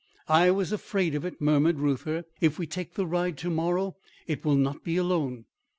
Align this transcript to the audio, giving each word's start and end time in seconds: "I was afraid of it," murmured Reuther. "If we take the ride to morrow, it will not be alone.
"I 0.27 0.49
was 0.49 0.71
afraid 0.71 1.13
of 1.13 1.25
it," 1.25 1.39
murmured 1.39 1.77
Reuther. 1.79 2.25
"If 2.39 2.57
we 2.57 2.65
take 2.65 2.95
the 2.95 3.05
ride 3.05 3.37
to 3.37 3.51
morrow, 3.51 3.97
it 4.25 4.43
will 4.43 4.55
not 4.55 4.83
be 4.83 4.97
alone. 4.97 5.45